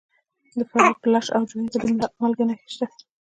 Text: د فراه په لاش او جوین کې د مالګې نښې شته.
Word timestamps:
د 0.57 0.59
فراه 0.71 0.95
په 1.01 1.07
لاش 1.13 1.27
او 1.35 1.41
جوین 1.49 1.67
کې 1.71 1.77
د 2.01 2.05
مالګې 2.21 2.45
نښې 2.49 2.67
شته. 2.73 2.85